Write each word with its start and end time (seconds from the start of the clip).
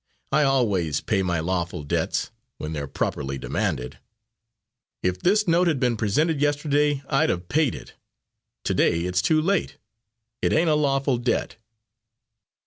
I 0.31 0.41
always 0.41 0.99
pay 0.99 1.21
my 1.21 1.39
lawful 1.39 1.83
debts, 1.83 2.31
when 2.57 2.73
they're 2.73 2.87
properly 2.87 3.37
demanded. 3.37 3.99
If 5.03 5.19
this 5.19 5.47
note 5.47 5.67
had 5.67 5.79
been 5.79 5.95
presented 5.95 6.41
yesterday, 6.41 7.03
I'd 7.07 7.29
have 7.29 7.49
paid 7.49 7.75
it. 7.75 7.93
To 8.63 8.73
day 8.73 9.01
it's 9.01 9.21
too 9.21 9.39
late. 9.39 9.77
It 10.41 10.53
ain't 10.53 10.71
a 10.71 10.73
lawful 10.73 11.19
debt." 11.19 11.57